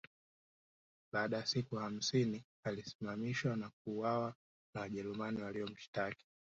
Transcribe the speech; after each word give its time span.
Baada 1.11 1.37
ya 1.37 1.45
siku 1.45 1.75
hamsini 1.75 2.43
alisimamishwa 2.63 3.55
na 3.55 3.69
kuuawa 3.69 4.33
na 4.75 4.81
Wajerumani 4.81 5.41
waliomshtaki 5.43 6.27